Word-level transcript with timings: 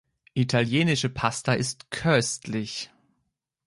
Italienische 0.33 1.09
Pasta 1.09 1.53
ist 1.53 1.91
köstlich. 1.91 2.89